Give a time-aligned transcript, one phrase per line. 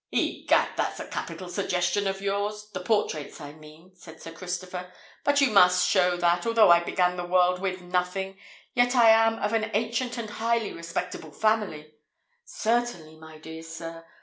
[0.11, 0.69] "Egad!
[0.77, 4.91] that's a capital suggestion of your's—the portraits, I mean," said Sir Christopher.
[5.23, 8.39] "But you must show that, although I began the world with nothing,
[8.73, 11.93] yet I am of an ancient and highly respectable family——"
[12.43, 14.03] "Certainly, my dear sir.